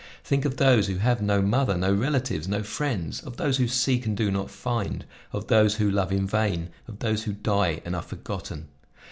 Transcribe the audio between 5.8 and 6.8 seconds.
love in vain,